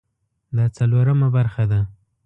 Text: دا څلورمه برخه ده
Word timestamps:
دا 0.55 0.65
څلورمه 0.77 1.27
برخه 1.35 1.63
ده 1.71 1.79